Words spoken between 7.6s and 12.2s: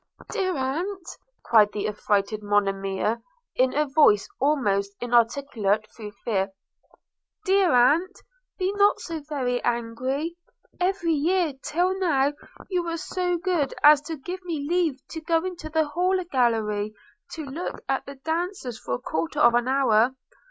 aunt! be not so very angry– Every year till